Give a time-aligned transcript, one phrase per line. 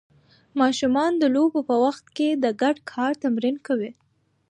[0.61, 3.91] ماشومان د لوبو په وخت کې د ګډ کار تمرین کوي.